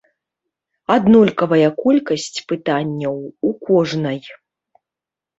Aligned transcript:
Аднолькавая 0.93 1.67
колькасць 1.83 2.37
пытанняў 2.51 3.15
у 3.49 3.53
кожнай. 3.69 4.19